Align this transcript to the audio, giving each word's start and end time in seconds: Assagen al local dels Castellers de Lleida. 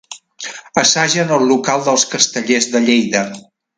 Assagen 0.83 1.33
al 1.35 1.45
local 1.51 1.85
dels 1.89 2.07
Castellers 2.15 2.69
de 2.77 2.83
Lleida. 2.89 3.23